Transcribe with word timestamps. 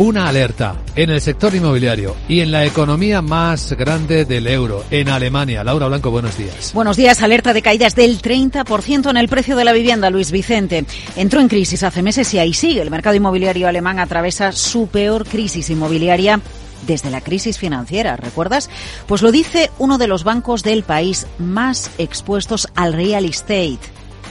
Una 0.00 0.28
alerta 0.28 0.76
en 0.96 1.10
el 1.10 1.20
sector 1.20 1.54
inmobiliario 1.54 2.16
y 2.26 2.40
en 2.40 2.50
la 2.50 2.64
economía 2.64 3.20
más 3.20 3.74
grande 3.74 4.24
del 4.24 4.46
euro, 4.46 4.82
en 4.90 5.10
Alemania. 5.10 5.62
Laura 5.62 5.88
Blanco, 5.88 6.10
buenos 6.10 6.38
días. 6.38 6.72
Buenos 6.72 6.96
días. 6.96 7.22
Alerta 7.22 7.52
de 7.52 7.60
caídas 7.60 7.94
del 7.94 8.22
30% 8.22 9.10
en 9.10 9.16
el 9.18 9.28
precio 9.28 9.56
de 9.56 9.64
la 9.64 9.74
vivienda, 9.74 10.08
Luis 10.08 10.30
Vicente. 10.30 10.86
Entró 11.16 11.42
en 11.42 11.48
crisis 11.48 11.82
hace 11.82 12.02
meses 12.02 12.32
y 12.32 12.38
ahí 12.38 12.54
sigue. 12.54 12.80
El 12.80 12.90
mercado 12.90 13.14
inmobiliario 13.14 13.68
alemán 13.68 13.98
atraviesa 13.98 14.52
su 14.52 14.86
peor 14.86 15.26
crisis 15.26 15.68
inmobiliaria 15.68 16.40
desde 16.86 17.10
la 17.10 17.20
crisis 17.20 17.58
financiera, 17.58 18.16
¿recuerdas? 18.16 18.70
Pues 19.06 19.20
lo 19.20 19.30
dice 19.30 19.70
uno 19.78 19.98
de 19.98 20.06
los 20.06 20.24
bancos 20.24 20.62
del 20.62 20.82
país 20.82 21.26
más 21.38 21.90
expuestos 21.98 22.68
al 22.74 22.94
real 22.94 23.26
estate, 23.26 23.80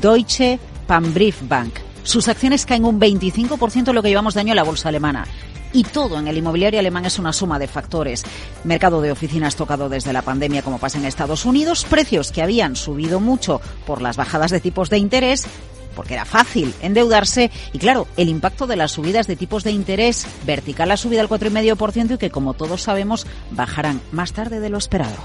Deutsche 0.00 0.58
Pfandbriefbank. 0.86 1.74
Sus 2.02 2.28
acciones 2.28 2.64
caen 2.64 2.86
un 2.86 2.98
25% 2.98 3.88
en 3.90 3.94
lo 3.94 4.02
que 4.02 4.08
llevamos 4.08 4.32
de 4.32 4.40
año 4.40 4.52
en 4.52 4.56
la 4.56 4.62
bolsa 4.62 4.88
alemana. 4.88 5.26
Y 5.72 5.84
todo 5.84 6.18
en 6.18 6.28
el 6.28 6.36
inmobiliario 6.36 6.80
alemán 6.80 7.06
es 7.06 7.18
una 7.18 7.32
suma 7.32 7.58
de 7.58 7.68
factores. 7.68 8.24
Mercado 8.64 9.00
de 9.00 9.12
oficinas 9.12 9.56
tocado 9.56 9.88
desde 9.88 10.12
la 10.12 10.22
pandemia 10.22 10.62
como 10.62 10.78
pasa 10.78 10.98
en 10.98 11.04
Estados 11.04 11.44
Unidos, 11.44 11.86
precios 11.88 12.32
que 12.32 12.42
habían 12.42 12.76
subido 12.76 13.20
mucho 13.20 13.60
por 13.86 14.02
las 14.02 14.16
bajadas 14.16 14.50
de 14.50 14.60
tipos 14.60 14.90
de 14.90 14.98
interés 14.98 15.46
porque 15.94 16.14
era 16.14 16.24
fácil 16.24 16.72
endeudarse 16.82 17.50
y 17.72 17.78
claro, 17.78 18.06
el 18.16 18.28
impacto 18.28 18.66
de 18.66 18.76
las 18.76 18.92
subidas 18.92 19.26
de 19.26 19.36
tipos 19.36 19.64
de 19.64 19.72
interés 19.72 20.26
vertical 20.46 20.88
la 20.88 20.96
subida 20.96 21.20
al 21.20 21.28
4,5% 21.28 22.14
y 22.14 22.18
que 22.18 22.30
como 22.30 22.54
todos 22.54 22.82
sabemos 22.82 23.26
bajarán 23.50 24.00
más 24.12 24.32
tarde 24.32 24.60
de 24.60 24.70
lo 24.70 24.78
esperado. 24.78 25.16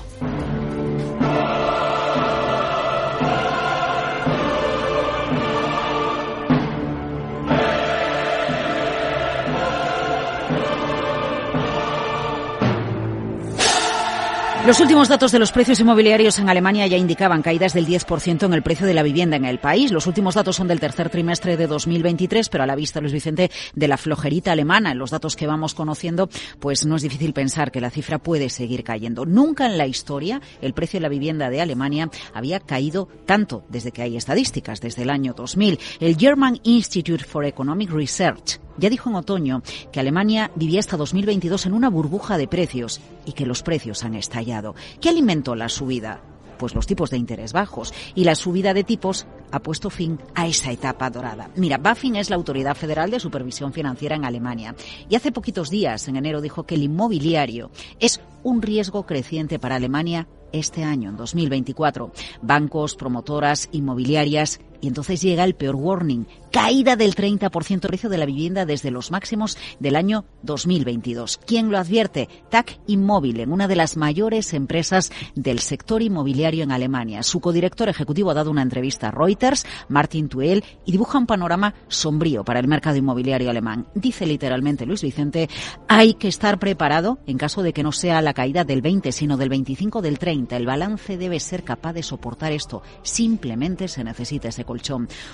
Los 14.66 14.80
últimos 14.80 15.10
datos 15.10 15.32
de 15.32 15.38
los 15.38 15.52
precios 15.52 15.80
inmobiliarios 15.80 16.40
en 16.40 16.49
Alemania 16.49 16.88
ya 16.88 16.98
indicaban 16.98 17.44
caídas 17.44 17.74
del 17.74 17.85
10% 17.85 18.46
en 18.46 18.54
el 18.54 18.63
precio 18.63 18.88
de 18.88 18.96
la 18.96 19.04
vivienda 19.04 19.35
en 19.35 19.46
el 19.46 19.60
país. 19.60 19.91
Los 19.91 20.08
últimos 20.08 20.34
datos 20.34 20.55
son 20.55 20.68
del 20.68 20.80
tercer 20.80 21.12
trimestre 21.12 21.55
de 21.55 21.68
2023, 21.68 22.49
pero 22.49 22.63
a 22.63 22.68
la 22.68 22.76
vista, 22.76 22.99
Luis 22.99 23.13
Vicente, 23.13 23.52
de 23.76 23.88
la 23.88 23.98
flojerita 23.98 24.52
alemana 24.52 24.91
en 24.91 24.98
los 24.98 25.12
datos 25.12 25.36
que 25.36 25.46
vamos 25.46 25.76
conociendo, 25.76 26.30
pues 26.60 26.84
no 26.84 26.96
es 26.96 27.04
difícil 27.04 27.32
pensar 27.32 27.71
que 27.71 27.80
la 27.80 27.91
cifra 27.91 28.18
puede 28.18 28.49
seguir 28.49 28.84
cayendo. 28.84 29.24
Nunca 29.24 29.68
en 29.68 29.77
la 29.77 29.86
historia 29.86 30.41
el 30.62 30.74
precio 30.74 30.98
de 30.98 31.04
la 31.04 31.10
vivienda 31.10 31.52
de 31.52 31.62
Alemania 31.62 32.10
había 32.34 32.60
caído 32.60 33.08
tanto 33.27 33.66
desde 33.70 33.91
que 33.91 34.02
hay 34.02 34.18
estadísticas, 34.18 34.82
desde 34.82 35.04
el 35.04 35.12
año 35.12 35.34
2000. 35.38 35.80
El 35.99 36.18
German 36.18 36.60
Institute 36.63 37.24
for 37.24 37.46
Economic 37.46 37.91
Research 37.91 38.65
ya 38.77 38.90
dijo 38.90 39.09
en 39.09 39.15
otoño 39.15 39.62
que 39.91 39.99
Alemania 39.99 40.51
vivía 40.55 40.79
hasta 40.79 40.98
2022 40.98 41.65
en 41.65 41.73
una 41.73 41.90
burbuja 41.90 42.37
de 42.37 42.48
precios 42.48 43.01
y 43.26 43.34
que 43.34 43.45
los 43.45 43.63
precios 43.63 44.04
han 44.04 44.15
estallado. 44.15 44.76
¿Qué 45.01 45.09
alimentó 45.09 45.55
la 45.55 45.70
subida? 45.70 46.21
Pues 46.57 46.73
los 46.73 46.87
tipos 46.87 47.09
de 47.09 47.18
interés 47.18 47.51
bajos. 47.53 47.93
Y 48.15 48.23
la 48.23 48.35
subida 48.35 48.73
de 48.73 48.84
tipos 48.84 49.27
ha 49.51 49.59
puesto 49.59 49.90
fin 49.90 50.20
a 50.35 50.48
esa 50.48 50.71
etapa 50.71 51.09
dorada. 51.09 51.49
Mira, 51.55 51.77
BaFin 51.77 52.15
es 52.15 52.29
la 52.29 52.35
Autoridad 52.37 52.76
Federal 52.76 53.12
de 53.12 53.20
Supervisión 53.20 53.73
Financiera 53.73 54.15
en 54.15 54.26
Alemania. 54.26 54.76
Y 55.09 55.15
hace 55.15 55.31
poquitos 55.31 55.70
días, 55.70 56.07
en 56.07 56.15
enero, 56.15 56.41
dijo 56.41 56.63
que 56.63 56.76
el 56.76 56.84
inmobiliario 56.84 57.71
es 57.99 58.21
un 58.43 58.62
riesgo 58.62 59.05
creciente 59.05 59.59
para 59.59 59.76
Alemania 59.76 60.27
este 60.51 60.84
año, 60.84 61.09
en 61.09 61.18
2024. 61.18 62.12
Bancos, 62.41 62.96
promotoras, 62.96 63.70
inmobiliarias 63.71 64.59
y 64.85 64.88
entonces 64.88 65.19
llega 65.19 65.44
el 65.44 65.55
peor 65.55 65.75
warning, 65.75 66.28
caída 66.51 66.95
del 66.95 67.16
30% 67.16 67.79
del 67.81 67.89
precio 67.89 68.07
de 68.07 68.19
la 68.19 68.28
vivienda 68.28 68.67
desde 68.67 68.91
los 68.91 69.09
máximos 69.09 69.57
del 69.79 69.95
año 69.95 70.25
2022. 70.44 71.39
¿Quién 71.44 71.72
lo 71.72 71.79
advierte? 71.79 72.29
TAC 72.51 72.79
Inmóvil, 72.85 73.39
en 73.39 73.51
una 73.51 73.67
de 73.67 73.75
las 73.75 73.97
mayores 73.97 74.53
empresas 74.53 75.11
del 75.33 75.57
sector 75.57 76.03
inmobiliario 76.03 76.63
en 76.63 76.72
Alemania. 76.72 77.23
Su 77.23 77.39
codirector 77.39 77.89
ejecutivo 77.89 78.29
ha 78.29 78.35
dado 78.35 78.51
una 78.51 78.62
entrevista 78.62 79.07
a 79.07 79.12
Reuters, 79.12 79.66
Martin 79.90 80.29
Tuel, 80.29 80.63
y 80.85 80.91
dibuja 80.91 81.18
un 81.18 81.25
panorama 81.25 81.74
sombrío 81.88 82.44
para 82.44 82.59
el 82.59 82.68
mercado 82.68 82.97
inmobiliario 82.97 83.50
alemán. 83.50 83.88
Dice 83.95 84.28
literalmente 84.28 84.85
Luis 84.85 85.01
Vicente, 85.01 85.50
hay 85.88 86.13
que 86.13 86.28
estar 86.28 86.59
preparado 86.59 87.18
en 87.25 87.40
caso 87.40 87.63
de 87.63 87.74
que 87.74 87.81
no 87.81 87.91
sea 87.91 88.22
la 88.22 88.35
caída 88.35 88.63
del 88.63 88.84
20, 88.84 89.12
sino 89.12 89.35
del 89.35 89.50
25 89.50 90.03
del 90.03 90.19
30. 90.19 90.56
El 90.56 90.68
balance 90.68 91.18
debe 91.18 91.40
ser 91.40 91.63
capaz 91.63 91.94
de 91.94 92.03
soportar 92.03 92.51
esto. 92.51 92.84
Simplemente 93.01 93.88
se 93.88 94.03
necesita 94.03 94.50
ese 94.50 94.63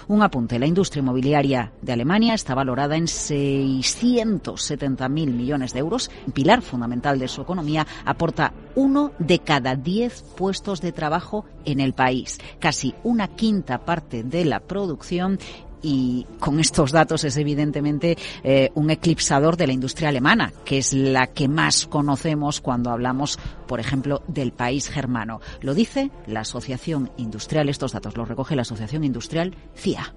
Un 0.08 0.22
apunte, 0.22 0.60
la 0.60 0.66
industria 0.66 1.02
inmobiliaria 1.02 1.72
de 1.82 1.94
Alemania 1.94 2.34
está 2.34 2.56
valorada 2.56 2.96
en 2.96 3.06
670.000 3.06 5.10
millones 5.10 5.74
de 5.74 5.80
euros. 5.80 6.10
pilar 6.34 6.62
fundamental 6.62 7.20
de 7.20 7.28
su 7.28 7.42
economía 7.42 7.86
aporta 8.06 8.54
uno 8.76 9.12
de 9.20 9.40
cada 9.40 9.76
diez 9.76 10.24
puestos 10.38 10.82
de 10.82 10.92
trabajo 10.92 11.46
en 11.66 11.80
el 11.80 11.94
país, 11.94 12.40
casi 12.60 12.94
una 13.04 13.30
quinta 13.30 13.86
parte 13.86 14.24
de 14.24 14.46
la 14.46 14.60
producción 14.60 15.40
y 15.82 16.26
con 16.40 16.60
estos 16.60 16.92
datos 16.92 17.24
es 17.24 17.38
evidentemente 17.38 18.18
eh, 18.44 18.70
un 18.76 18.90
eclipsador 18.90 19.58
de 19.58 19.68
la 19.68 19.74
industria 19.74 20.10
alemana, 20.10 20.52
que 20.66 20.78
es 20.78 20.94
la 20.94 21.28
que 21.28 21.48
más 21.48 21.88
conocemos 21.88 22.62
cuando 22.62 22.92
hablamos, 22.92 23.40
por 23.68 23.80
ejemplo, 23.80 24.24
del 24.28 24.52
país 24.52 24.90
germano. 24.90 25.42
Lo 25.62 25.74
dice 25.74 26.12
la 26.28 26.42
Asociación 26.42 27.12
Industrial, 27.18 27.70
estos 27.70 27.94
datos 27.94 28.18
los 28.18 28.28
recoge 28.28 28.56
la 28.56 28.64
Asociación 28.64 29.04
Industrial 29.04 29.56
CIA. 29.76 30.14